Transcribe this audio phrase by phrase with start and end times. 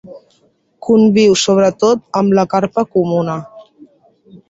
[0.87, 3.41] Conviu sobretot amb la carpa comuna.